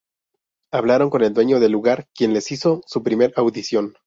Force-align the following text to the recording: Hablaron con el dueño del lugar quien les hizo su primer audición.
Hablaron 0.73 1.11
con 1.11 1.21
el 1.21 1.31
dueño 1.31 1.59
del 1.59 1.73
lugar 1.73 2.07
quien 2.15 2.33
les 2.33 2.51
hizo 2.51 2.81
su 2.87 3.03
primer 3.03 3.33
audición. 3.35 3.93